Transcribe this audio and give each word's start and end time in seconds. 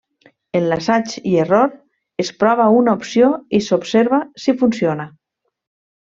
En 0.59 0.63
l'assaig 0.69 1.11
i 1.31 1.33
error 1.41 1.75
es 2.23 2.31
prova 2.43 2.65
una 2.79 2.95
opció 3.01 3.29
i 3.59 3.63
s'observa 3.69 4.21
si 4.47 4.57
funciona. 4.63 5.07